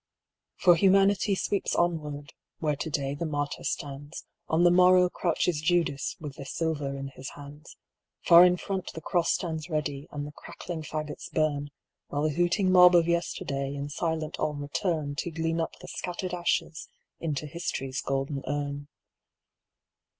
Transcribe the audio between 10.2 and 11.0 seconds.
the crackling